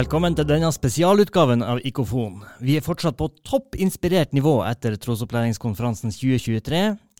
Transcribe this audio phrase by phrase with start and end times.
[0.00, 2.38] Velkommen til denne spesialutgaven av Ikofon.
[2.64, 6.78] Vi er fortsatt på topp inspirert nivå etter Trosopplæringskonferansen 2023.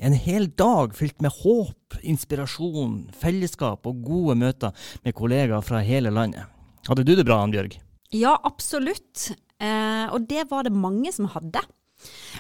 [0.09, 4.73] En hel dag fylt med håp, inspirasjon, fellesskap og gode møter
[5.05, 6.49] med kollegaer fra hele landet.
[6.89, 7.77] Hadde du det bra, Ann-Bjørg?
[8.17, 9.27] Ja, absolutt.
[9.61, 11.61] Eh, og det var det mange som hadde.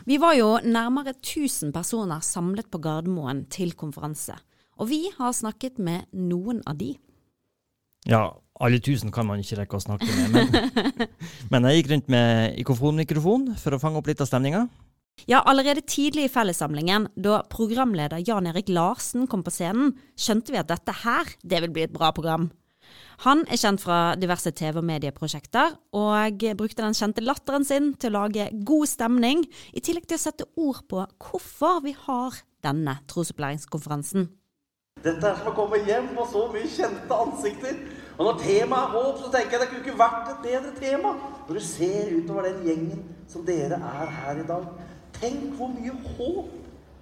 [0.08, 4.40] Vi var jo nærmere 1000 personer samlet på Gardermoen til konferanse.
[4.80, 6.94] Og vi har snakket med noen av de.
[8.08, 8.22] Ja,
[8.60, 11.08] alle tusen kan man ikke rekke å snakke med, men,
[11.52, 14.66] men jeg gikk rundt med ikofonmikrofon for å fange opp litt av stemninga.
[15.28, 20.60] Ja, allerede tidlig i fellessamlingen, da programleder Jan Erik Larsen kom på scenen, skjønte vi
[20.60, 22.48] at dette her, det vil bli et bra program.
[23.26, 28.14] Han er kjent fra diverse TV- og medieprosjekter, og brukte den kjente latteren sin til
[28.14, 29.44] å lage god stemning,
[29.76, 34.30] i tillegg til å sette ord på hvorfor vi har denne trosopplæringskonferansen.
[35.00, 37.78] Dette er som å komme hjem på så mye kjente ansikter.
[38.18, 41.12] Og når temaet er håp, så tenker jeg det kunne ikke vært et bedre tema.
[41.46, 44.66] Når du ser utover den gjengen som dere er her i dag.
[45.16, 46.50] Tenk hvor mye håp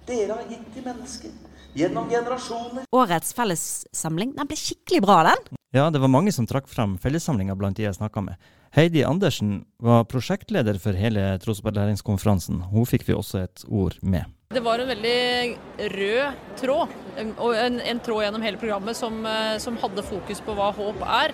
[0.07, 1.35] dere har gitt til mennesker.
[1.77, 2.87] Gjennom generasjoner.
[2.95, 5.59] Årets fellessamling den ble skikkelig bra, den.
[5.75, 8.39] Ja, det var mange som trakk frem fellessamlinga blant de jeg snakka med.
[8.75, 12.61] Heidi Andersen var prosjektleder for hele trosopplæringskonferansen.
[12.69, 14.29] Hun fikk vi også et ord med.
[14.53, 16.93] Det var en veldig rød tråd,
[17.37, 21.01] og en, en tråd gjennom hele programmet som, eh, som, hadde fokus på hva håp
[21.05, 21.33] er.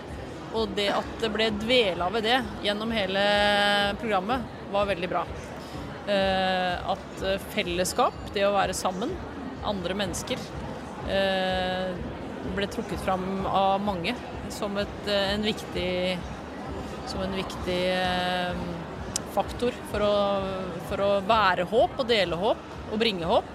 [0.56, 3.24] Og det at det ble dvela ved det gjennom hele
[4.00, 5.26] programmet, var veldig bra.
[6.12, 9.12] Eh, at fellesskap, det å være sammen,
[9.66, 10.40] andre mennesker,
[11.12, 11.92] eh,
[12.56, 14.16] ble trukket fram av mange
[14.54, 15.92] som, et, en, viktig,
[17.10, 17.82] som en viktig
[19.36, 20.16] faktor for å,
[20.90, 23.48] for å være håp og dele håp og bringe håp,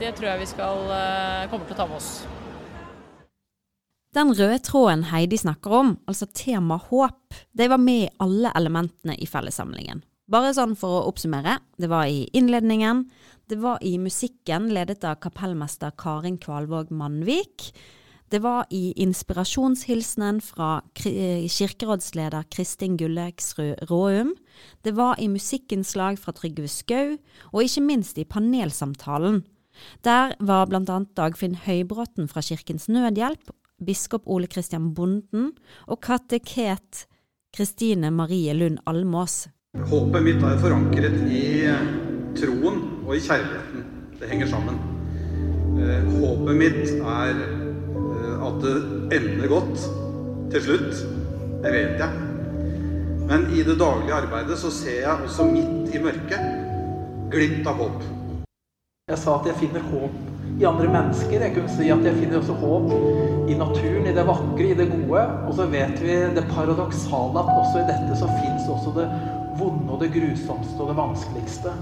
[0.00, 2.10] det tror jeg vi skal eh, kommer til å ta med oss.
[4.16, 9.16] Den røde tråden Heidi snakker om, altså tema håp, det var med i alle elementene
[9.20, 10.02] i fellessamlingen.
[10.32, 13.04] Bare sånn for å oppsummere, det var i innledningen,
[13.46, 17.68] det var i musikken ledet av kapellmester Karin Kvalvåg Mannvik,
[18.30, 24.34] det var i inspirasjonshilsenen fra kirkerådsleder Kristin Gulleksrud Råum.
[24.82, 27.16] Det var i musikkinnslag fra Trygve Skau,
[27.52, 29.44] og ikke minst i panelsamtalen.
[30.02, 31.00] Der var bl.a.
[31.16, 33.52] Dagfinn Høybråten fra Kirkens Nødhjelp,
[33.86, 35.52] biskop Ole Kristian Bonden
[35.86, 37.06] og kateket
[37.54, 39.46] Kristine Marie Lund Almås.
[39.86, 41.44] Håpet mitt er forankret i
[42.40, 43.86] troen og i kjærligheten.
[44.18, 44.80] Det henger sammen.
[45.76, 47.65] Eh, håpet mitt er
[48.42, 48.76] at det
[49.18, 49.82] ender godt
[50.52, 51.02] til slutt.
[51.62, 52.22] Det vet jeg.
[53.26, 58.04] Men i det daglige arbeidet så ser jeg også midt i mørket glimt av håp.
[59.10, 61.42] Jeg sa at jeg finner håp i andre mennesker.
[61.42, 62.92] Jeg kunne si at jeg finner også håp
[63.50, 65.24] i naturen, i det vakre, i det gode.
[65.46, 69.08] Og så vet vi det paradoksale at også i dette så fins også det
[69.58, 71.74] vonde og det grusomste og det vanskeligste.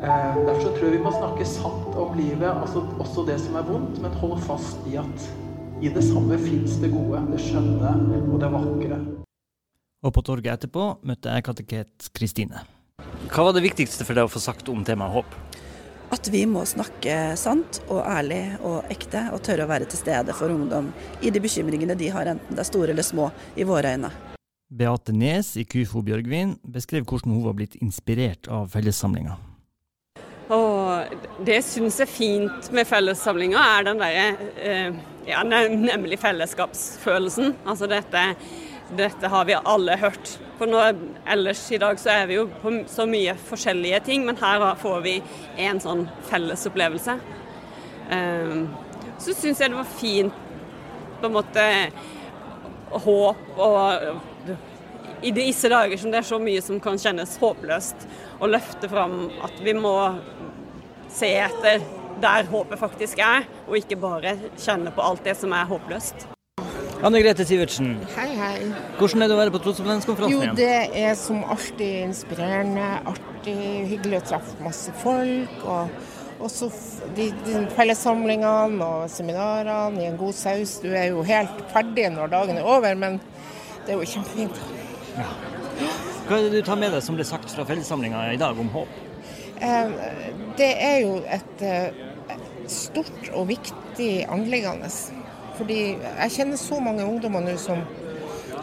[0.00, 3.58] Eh, derfor så tror jeg vi må snakke sant om livet, altså også det som
[3.60, 5.24] er vondt, men holde fast i at
[5.84, 7.90] i det samme fins det gode, det skjønne
[8.22, 9.00] og det vakre.
[10.00, 12.62] Og på torget etterpå møtte jeg kateket Kristine.
[13.28, 15.36] Hva var det viktigste for deg å få sagt om temaet håp?
[16.16, 20.32] At vi må snakke sant og ærlig og ekte, og tørre å være til stede
[20.36, 20.88] for ungdom
[21.20, 24.14] i de bekymringene de har, enten det er store eller små, i våre øyne.
[24.72, 29.36] Beate Nes i KUFO Bjørgvin beskrev hvordan hun var blitt inspirert av fellessamlinga.
[30.50, 34.24] Og det syns jeg er fint med fellessamlinga, er den derre
[34.58, 34.96] eh,
[35.28, 37.54] ja, nemlig fellesskapsfølelsen.
[37.68, 38.24] Altså dette,
[38.98, 40.32] dette har vi alle hørt.
[40.58, 40.80] For nå,
[41.30, 44.98] ellers i dag så er vi jo på så mye forskjellige ting, men her får
[45.06, 45.16] vi
[45.68, 47.16] en sånn fellesopplevelse.
[48.10, 48.56] Eh,
[49.20, 50.46] så syns jeg det var fint
[51.20, 51.64] på en måte
[52.90, 54.20] håp og
[55.22, 58.06] i disse dager som det er så mye som kan kjennes håpløst,
[58.40, 59.94] å løfte fram at vi må
[61.12, 61.82] se etter
[62.20, 66.28] der håpet faktisk er, og ikke bare kjenne på alt det som er håpløst.
[67.00, 68.56] Anne Grete Sivertsen, hei hei.
[68.98, 70.50] hvordan er det å være på Trosopplæringskonferansen igjen?
[70.50, 73.56] Jo, det er som alltid inspirerende, artig,
[73.88, 75.62] hyggelig å treffe masse folk.
[75.64, 76.68] Og også
[77.16, 80.76] de, de fellessamlingene og seminarene i en god saus.
[80.84, 83.16] Du er jo helt ferdig når dagen er over, men
[83.86, 84.60] det er jo kjempefint.
[85.16, 85.28] Ja.
[86.28, 88.68] Hva er det du tar med deg som ble sagt fra fellessamlinga i dag om
[88.74, 88.98] håp?
[90.60, 92.36] Det er jo et eh,
[92.70, 94.88] stort og viktig anliggende.
[95.58, 97.82] Fordi jeg kjenner så mange ungdommer nå som,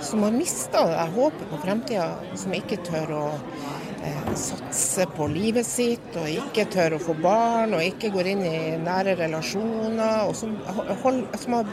[0.02, 2.08] som har mista håpet på fremtida.
[2.40, 7.76] Som ikke tør å eh, satse på livet sitt, og ikke tør å få barn,
[7.78, 10.26] og ikke går inn i nære relasjoner.
[10.26, 10.58] Og som,
[11.04, 11.72] hold, som har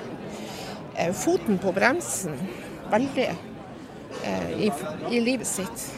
[0.98, 2.36] eh, foten på bremsen
[2.92, 3.30] veldig
[4.56, 4.70] i,
[5.10, 5.88] i livet sitt.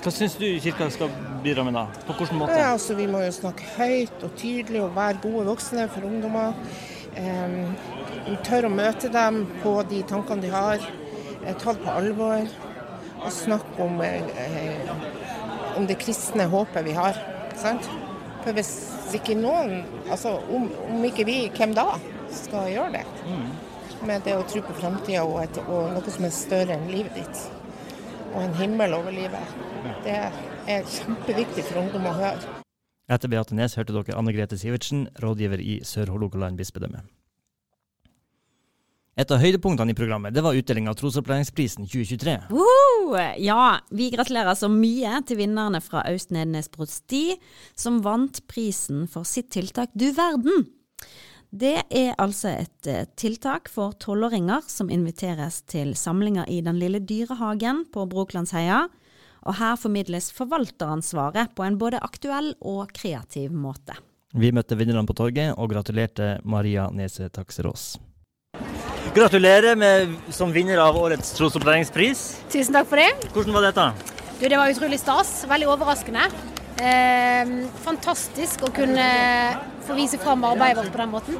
[0.00, 1.10] Hva syns du kirka skal
[1.44, 1.86] bidra med da?
[2.06, 2.56] På hvilken måte?
[2.56, 6.54] Ja, altså, vi må jo snakke høyt og tydelig og være gode voksne for ungdommer.
[7.18, 7.74] Um,
[8.46, 10.86] tørre å møte dem på de tankene de har.
[11.44, 12.46] eh, Ta det på alvor.
[13.20, 14.94] Og snakke om, eh,
[15.76, 17.18] om det kristne håpet vi har.
[17.60, 17.84] Sant?
[18.44, 18.70] For hvis
[19.12, 21.90] ikke noen, altså om, om ikke vi, hvem da
[22.32, 23.04] skal gjøre det?
[24.06, 27.42] Med det å tro på framtida og, og noe som er større enn livet ditt.
[28.30, 29.54] Og en himmel over livet.
[30.06, 30.16] Det
[30.70, 32.58] er kjempeviktig for ungdom å høre.
[33.10, 37.02] Etter Beate Nes hørte dere Anne Grete Sivertsen, rådgiver i Sør-Hålogaland bispedømme.
[39.20, 42.36] Et av høydepunktene i programmet det var utdeling av Trosopplæringsprisen 2023.
[42.54, 43.18] Woohoo!
[43.42, 47.34] Ja, vi gratulerer så mye til vinnerne fra Aust-Nednes Prosti,
[47.76, 50.70] som vant prisen for sitt tiltak Du verden.
[51.50, 57.00] Det er altså et eh, tiltak for tolvåringer som inviteres til samlinger i Den lille
[57.02, 58.84] dyrehagen på Brokelandsheia.
[59.50, 63.96] Og her formidles forvalteransvaret på en både aktuell og kreativ måte.
[64.30, 67.96] Vi møtte vinnerne på torget og gratulerte Maria Nese Takserås.
[69.16, 72.22] Gratulerer med, som vinner av årets trosopplæringspris.
[72.52, 73.32] Tusen takk for det.
[73.34, 73.88] Hvordan var dette?
[74.38, 75.40] Du, det var utrolig stas.
[75.50, 76.30] Veldig overraskende.
[76.78, 79.10] Eh, fantastisk å kunne
[79.86, 81.34] få vise fram arbeidet vårt på den måten.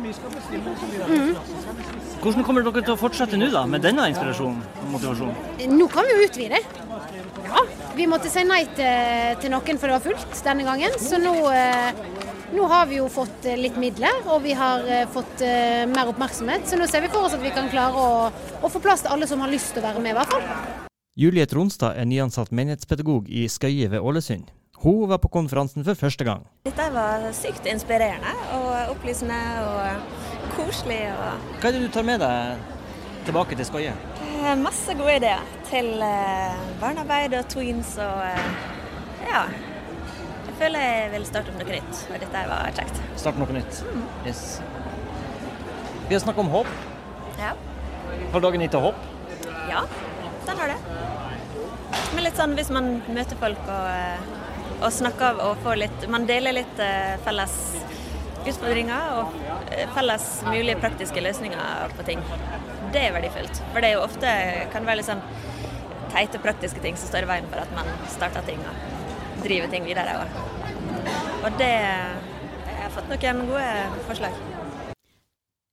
[2.20, 5.76] Hvordan kommer dere til å fortsette nå da, med denne inspirasjonen og motivasjonen?
[5.76, 6.60] Nå kan vi jo utvide.
[7.50, 7.62] Ja,
[7.96, 10.98] vi måtte si nei til, til noen for det var fullt denne gangen.
[11.00, 11.90] Så nå, eh,
[12.56, 15.44] nå har vi jo fått eh, litt midler, og vi har eh, fått
[15.94, 16.68] mer oppmerksomhet.
[16.68, 19.16] Så nå ser vi for oss at vi kan klare å, å få plass til
[19.16, 20.46] alle som har lyst til å være med, i hvert fall.
[21.20, 24.52] Julie Tronstad er nyansatt menighetspedagog i Skøye ved Ålesund.
[24.80, 26.46] Hun var på konferansen for første gang.
[26.64, 29.36] Dette var sykt inspirerende og opplysende
[29.66, 31.02] og koselig.
[31.12, 32.62] Og Hva er det du tar med deg
[33.26, 33.92] tilbake til Skøye?
[34.40, 38.48] eh, masse gode ideer til eh, barnearbeid og tweens og eh,
[39.28, 39.42] ja.
[40.48, 42.98] Jeg føler jeg vil starte opp noe nytt, og dette var kjekt.
[43.20, 43.82] Starte noe nytt.
[44.28, 44.42] Yes.
[46.08, 46.72] Vi har snakket om håp.
[47.40, 47.52] Ja.
[48.32, 49.06] Har dagen gitt deg håp?
[49.70, 49.84] ja,
[50.48, 50.78] den har det.
[52.16, 54.32] Men litt sånn hvis man møter folk og,
[54.80, 57.56] og snakker og får litt Man deler litt eh, felles
[58.40, 59.34] utfordringer og
[59.68, 62.22] eh, felles mulige praktiske løsninger på ting.
[62.94, 63.60] Det er verdifullt.
[63.72, 64.32] For det er jo ofte
[64.72, 65.22] kan være litt sånn
[66.10, 69.86] teite praktiske ting som står i veien for at man starter ting og driver ting
[69.88, 70.24] videre.
[71.44, 71.74] Og det
[72.70, 74.59] Jeg har fått noen gode forslag.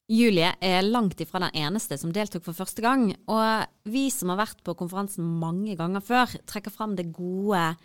[0.07, 4.39] Julie er langt ifra den eneste som deltok for første gang, og vi som har
[4.39, 7.75] vært på konferansen mange ganger før, trekker fram gode,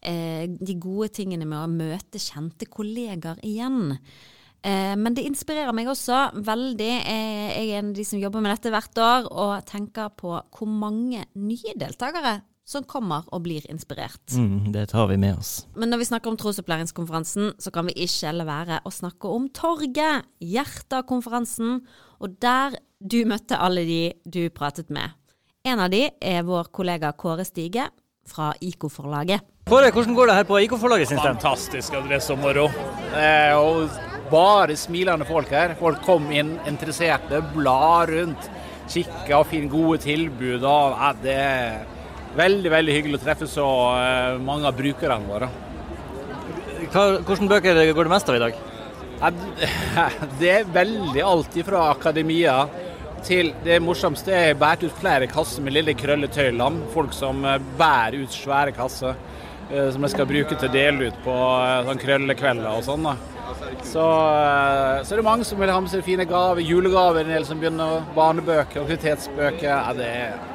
[0.00, 3.98] eh, de gode tingene med å møte kjente kollegaer igjen.
[4.62, 6.92] Eh, men det inspirerer meg også veldig.
[7.02, 10.38] Eh, jeg er en av de som jobber med dette hvert år, og tenker på
[10.38, 12.42] hvor mange nye deltakere
[12.72, 14.22] som kommer og blir inspirert.
[14.34, 15.52] Mm, det tar vi med oss.
[15.76, 19.48] Men når vi snakker om trosopplæringskonferansen, så kan vi ikke la være å snakke om
[19.54, 21.82] Torget, hjertet av konferansen,
[22.22, 25.14] og der du møtte alle de du pratet med.
[25.66, 27.86] En av de er vår kollega Kåre Stige
[28.26, 29.42] fra IK-forlaget.
[29.70, 31.28] Kåre, hvordan går det her på IK-forlaget, syns du?
[31.28, 32.66] Fantastisk er så moro.
[33.14, 33.90] Eh, og
[34.32, 35.76] bare smilende folk her.
[35.78, 38.50] Folk kom inn interesserte, bla rundt,
[38.90, 40.62] kikker og finne gode tilbud.
[40.62, 41.91] Og, ja, det er
[42.36, 43.66] veldig veldig hyggelig å treffe så
[43.98, 45.48] eh, mange av brukerne våre.
[46.82, 48.62] Hvilke bøker går det mest av i dag?
[50.40, 52.56] Det er veldig alt fra akademia
[53.22, 56.80] til det morsomste er båret ut flere kasser med lille krølletøylam.
[56.94, 59.14] Folk som eh, bærer ut svære kasser
[59.70, 61.36] eh, som jeg skal bruke til å dele ut på
[61.88, 63.12] sånn krøllekvelder og sånn.
[63.82, 67.46] Så, så er det mange som vil ha med seg fine gaver, julegaver, en del
[67.46, 69.68] som begynner, barnebøker, aktivitetsbøker.
[69.68, 70.51] Ja, det er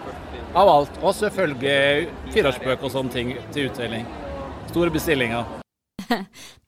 [0.58, 1.00] av alt.
[1.04, 4.08] Og selvfølgelig fireårsbøker og sånne ting til utdeling.
[4.72, 5.58] Store bestillinger.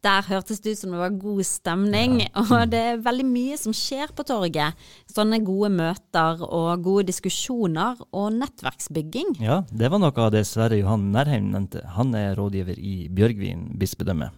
[0.05, 3.75] Der hørtes det ut som det var god stemning, og det er veldig mye som
[3.75, 4.77] skjer på torget.
[5.12, 9.38] Sånne gode møter og gode diskusjoner og nettverksbygging.
[9.43, 11.84] Ja, det var noe av det Sverre Johan Nærheim nevnte.
[11.98, 14.31] Han er rådgiver i Bjørgvin bispedømme.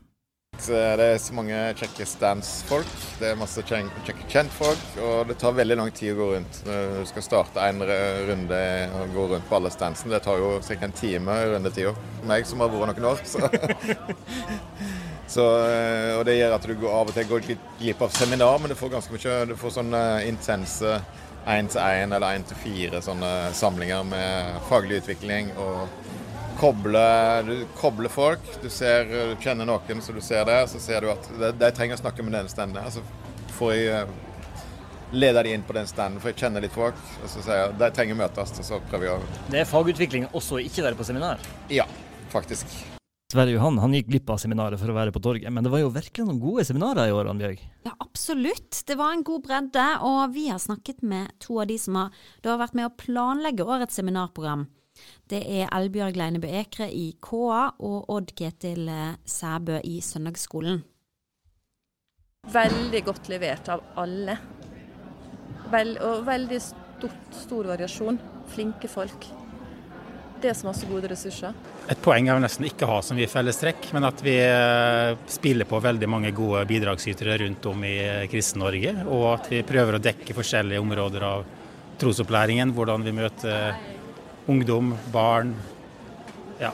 [0.69, 2.89] Det er så mange kjekke standsfolk.
[3.17, 4.83] Det er masse kjentfolk.
[5.01, 6.59] Og det tar veldig lang tid å gå rundt.
[6.67, 7.81] Når du skal starte en
[8.27, 8.59] runde
[8.99, 10.77] og gå rundt på alle standsene, det tar jo ca.
[10.77, 11.95] en time rundetida.
[12.29, 13.23] Meg som har vært noen år.
[13.25, 13.41] Så.
[15.35, 18.13] så, eh, og det gjør at du går, av og til går litt glipp av
[18.13, 21.01] seminar, men du får ganske mye Du får sånne intense
[21.49, 25.55] én til én eller én til fire sånne samlinger med faglig utvikling.
[25.57, 26.10] og
[26.61, 27.05] koble,
[27.47, 28.43] du kobler folk.
[28.61, 31.71] Du, ser, du kjenner noen som du ser der, så ser du at de, de
[31.75, 32.83] trenger å snakke med den standen.
[32.83, 33.01] Altså,
[33.57, 34.05] får jeg,
[35.11, 36.97] leder de inn på den standen, for jeg kjenner litt folk.
[37.23, 39.69] Og så sier jeg de trenger å møtes, og så prøver jeg å Det er
[39.69, 41.41] fagutvikling også ikke være på seminar?
[41.73, 41.87] Ja,
[42.33, 42.69] faktisk.
[43.31, 45.79] Sverre Johan han gikk glipp av seminaret for å være på torget, men det var
[45.79, 47.61] jo virkelig noen gode seminarer i år, Annbjørg.
[47.87, 48.81] Ja, absolutt.
[48.87, 52.11] Det var en god bredde, og vi har snakket med to av de som har,
[52.43, 54.67] har vært med å planlegge årets seminarprogram.
[55.31, 60.81] Det er Elbjørg Leinebø Ekre i KA og Odd Ketil eh, Sæbø i Søndagsskolen.
[62.51, 64.36] Veldig godt levert av alle.
[65.72, 68.17] Vel, og veldig stort, stor variasjon.
[68.51, 69.29] Flinke folk.
[70.41, 71.53] Det er så masse gode ressurser.
[71.91, 75.13] Et poeng er jo nesten ikke å ha så mye fellestrekk, men at vi eh,
[75.29, 78.96] spiller på veldig mange gode bidragsytere rundt om i eh, Kristen-Norge.
[79.05, 81.46] Og at vi prøver å dekke forskjellige områder av
[82.01, 82.74] trosopplæringen.
[82.74, 83.77] Hvordan vi møter
[84.50, 85.53] ungdom, barn
[86.62, 86.71] ja,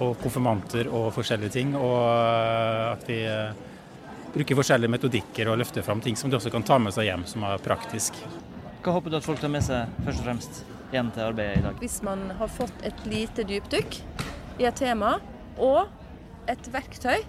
[0.00, 1.74] og konfirmanter og forskjellige ting.
[1.76, 3.20] Og eh, at vi
[4.34, 7.26] bruker forskjellige metodikker og løfter fram ting som de også kan ta med seg hjem,
[7.28, 8.16] som er praktisk.
[8.80, 10.62] Hva håper du at folk tar med seg først og fremst
[10.94, 11.82] hjem til arbeidet i dag?
[11.82, 13.98] Hvis man har fått et lite dypdykk
[14.60, 15.18] i et tema
[15.60, 15.90] og
[16.50, 17.20] et verktøy,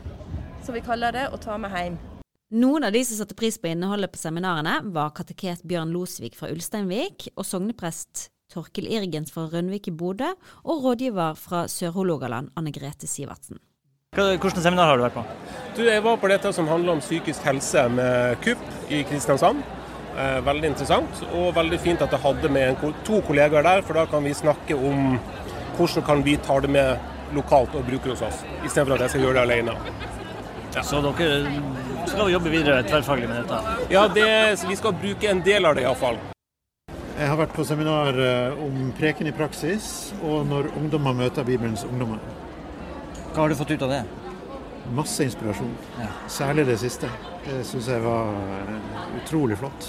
[0.64, 1.98] som vi kaller det, å ta med hjem.
[2.52, 6.50] Noen av de som satte pris på innholdet på seminarene, var kateket Bjørn Losvik fra
[6.52, 10.34] Ulsteinvik og sogneprest Torkil Irgens fra Rønvik i Bodø,
[10.68, 13.62] og rådgiver fra Sør-Hålogaland, Anne Grete Sivertsen.
[14.12, 15.22] Hvilke seminar har du vært på?
[15.78, 19.62] Du, jeg var på dette som handler om psykisk helse med KUP i Kristiansand.
[20.20, 24.04] Eh, veldig interessant, og veldig fint at jeg hadde med to kollegaer der, for da
[24.12, 25.16] kan vi snakke om
[25.78, 27.00] hvordan kan vi ta det med
[27.32, 29.78] lokalt og bruke hos oss, istedenfor at jeg skal gjøre det alene.
[30.76, 30.84] Ja.
[30.84, 31.40] Så dere
[32.12, 33.80] skal jobbe videre tverrfaglig med dette?
[33.96, 34.28] Ja, det,
[34.68, 36.20] vi skal bruke en del av det iallfall.
[37.22, 41.84] Jeg har vært på seminar eh, om preken i praksis, og når ungdommer møter Bibelens
[41.86, 42.18] ungdommer.
[43.36, 44.00] Hva har du fått ut av det?
[44.98, 45.70] Masse inspirasjon.
[46.00, 46.08] Ja.
[46.34, 47.12] Særlig det siste.
[47.46, 49.86] Det syns jeg var eh, utrolig flott.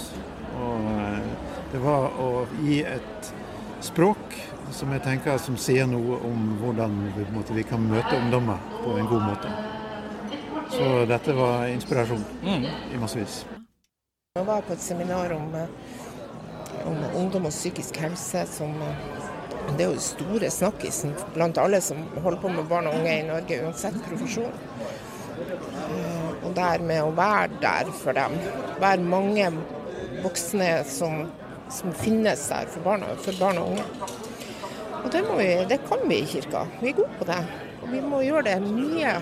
[0.61, 2.27] Og eh, det var å
[2.59, 3.33] gi et
[3.81, 4.37] språk
[4.69, 8.93] som jeg tenker som sier noe om hvordan vi, måte, vi kan møte ungdommer på
[8.99, 9.55] en god måte.
[10.77, 12.69] Så dette var inspirasjon mm.
[12.93, 13.41] i massevis.
[14.37, 15.49] Jeg var på et seminar om
[16.85, 18.75] om ungdom og psykisk helse som
[19.77, 23.25] det er jo store snakkisen blant alle som holder på med barn og unge i
[23.25, 24.51] Norge, uansett profesjon.
[26.43, 28.35] Og der med å være der for dem.
[28.83, 29.49] Være mange
[30.23, 31.23] voksne som,
[31.71, 33.87] som finnes der for barn, for barn og unge.
[35.03, 36.67] Og det, vi, det, kan vi i kirka.
[36.79, 37.41] Vi er gode på det.
[37.81, 39.17] Og vi må gjøre det mye.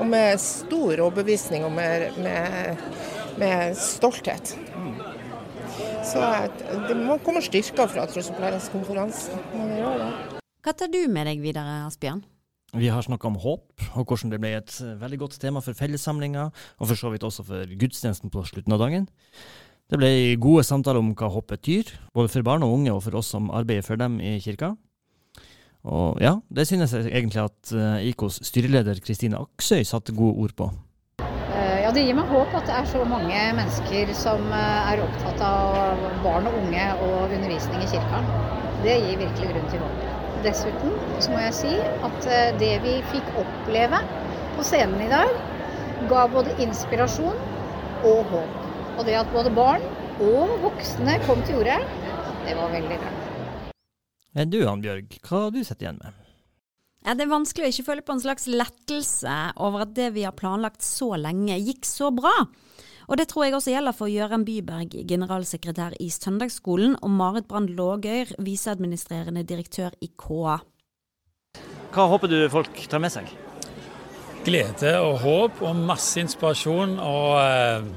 [0.00, 2.80] Og med stor overbevisning og med, med,
[3.40, 4.54] med stolthet.
[6.04, 6.20] Så
[6.88, 9.40] det må komme styrker fra trosopplæringskonferansen.
[10.60, 12.22] Hva tar du med deg videre, Asbjørn?
[12.76, 13.64] Vi har snakka om håp,
[13.98, 17.42] og hvordan det ble et veldig godt tema for fellessamlinga, og for så vidt også
[17.48, 19.08] for gudstjenesten på slutten av dagen.
[19.90, 23.18] Det ble gode samtaler om hva håp betyr, både for barn og unge og for
[23.18, 24.76] oss som arbeider for dem i kirka.
[25.82, 27.74] Og ja, det synes jeg egentlig at
[28.12, 30.70] IKOs styreleder Kristine Aksøy satte gode ord på.
[31.90, 36.04] Ja, Det gir meg håp at det er så mange mennesker som er opptatt av
[36.22, 38.20] barn og unge og undervisning i kirka.
[38.84, 40.04] Det gir virkelig grunn til håp.
[40.44, 41.72] Dessuten så må jeg si
[42.06, 42.28] at
[42.62, 43.98] det vi fikk oppleve
[44.54, 45.34] på scenen i dag,
[46.14, 47.42] ga både inspirasjon
[48.12, 48.56] og håp.
[48.94, 49.82] Og det at både barn
[50.22, 51.82] og voksne kom til orde,
[52.46, 53.14] det var veldig bra.
[54.46, 56.19] Du Annbjørg, hva har du sett igjen med?
[57.06, 60.26] Ja, Det er vanskelig å ikke føle på en slags lettelse over at det vi
[60.26, 62.34] har planlagt så lenge, gikk så bra.
[63.08, 67.72] Og det tror jeg også gjelder for Gøran Byberg, generalsekretær i Søndagsskolen, og Marit Brand
[67.74, 70.60] Lågøyr, viseadministrerende direktør i KA.
[71.90, 73.32] Hva håper du folk tar med seg?
[74.44, 77.90] Glede og håp og masse inspirasjon og eh,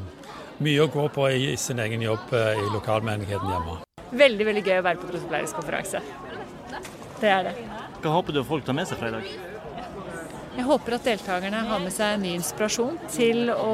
[0.63, 3.79] mye å gå på i sin egen jobb eh, i lokalmenigheten hjemme.
[4.15, 6.03] Veldig veldig gøy å være på trosopplæringskonferanse.
[7.22, 7.83] Det er det.
[8.03, 9.27] Hva håper du folk tar med seg fra i dag?
[10.53, 13.74] Jeg håper at deltakerne har med seg ny inspirasjon til å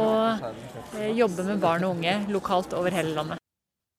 [1.17, 3.41] jobbe med barn og unge lokalt over hele landet.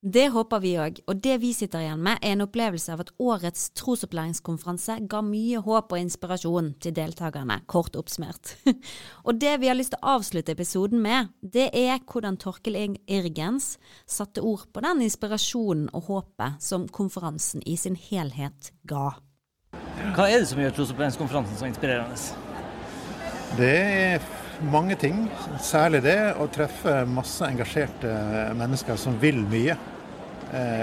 [0.01, 3.11] Det håper vi òg, og det vi sitter igjen med er en opplevelse av at
[3.21, 8.55] årets trosopplæringskonferanse ga mye håp og inspirasjon til deltakerne, kort oppsummert.
[9.27, 13.75] og det vi har lyst til å avslutte episoden med, det er hvordan Torkel Irgens
[14.09, 19.11] satte ord på den inspirasjonen og håpet som konferansen i sin helhet ga.
[20.17, 22.17] Hva er det som gjør trosopplæringskonferansen så inspirerende?
[23.59, 23.77] Det
[24.17, 24.27] er
[24.73, 25.23] mange ting.
[25.63, 28.11] Særlig det å treffe masse engasjerte
[28.59, 29.79] mennesker som vil mye.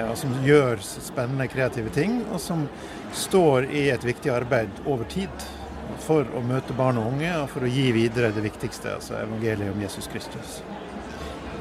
[0.08, 2.64] Og som gjør spennende, kreative ting, og som
[3.12, 5.48] står i et viktig arbeid over tid.
[6.04, 9.74] For å møte barn og unge, og for å gi videre det viktigste, altså evangeliet
[9.74, 10.60] om Jesus Kristus.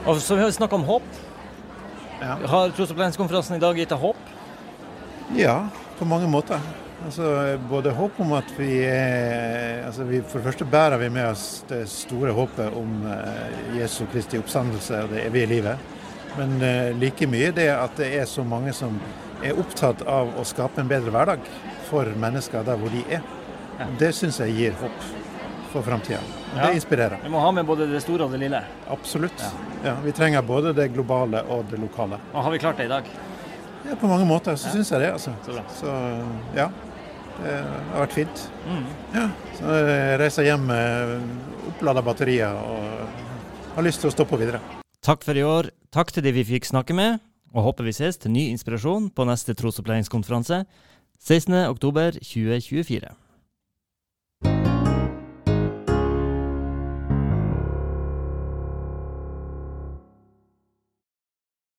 [0.06, 1.06] Og så vi har snakka om håp.
[2.20, 2.38] Ja.
[2.46, 4.34] Har trosopplæringskonferansen i dag gitt deg håp?
[5.34, 5.56] Ja,
[5.98, 6.62] på mange måter.
[7.04, 11.28] Altså, både håp om at vi er altså vi, For det første bærer vi med
[11.28, 15.92] oss det store håpet om eh, Jesu Kristi oppstandelse og det evige livet.
[16.38, 18.96] Men eh, like mye det at det er så mange som
[19.44, 21.44] er opptatt av å skape en bedre hverdag
[21.90, 23.22] for mennesker der hvor de er.
[24.00, 25.06] Det syns jeg gir håp
[25.72, 26.22] for framtida.
[26.56, 26.66] Ja.
[26.66, 27.20] Det inspirerer.
[27.22, 28.62] Vi må ha med både det store og det lille.
[28.88, 29.44] Absolutt.
[29.84, 32.18] Ja, vi trenger både det globale og det lokale.
[32.32, 33.10] Og har vi klart det i dag?
[33.86, 35.12] Ja, på mange måter så syns jeg det.
[35.14, 35.32] altså.
[35.46, 35.52] Så.
[35.78, 35.92] Så
[36.56, 36.66] ja,
[37.38, 38.46] det har vært fint.
[38.66, 38.86] Mm.
[39.14, 39.26] Ja,
[39.58, 40.82] så jeg reiser hjem med
[41.70, 44.62] opplada batterier og har lyst til å stå på videre.
[45.06, 45.70] Takk for i år.
[45.94, 47.20] Takk til de vi fikk snakke med,
[47.54, 50.64] og håper vi ses til ny inspirasjon på neste trosopplæringskonferanse
[51.22, 53.14] 16.10.2024.